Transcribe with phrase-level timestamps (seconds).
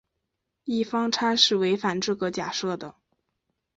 [0.63, 2.95] 异方差是违反这个假设的。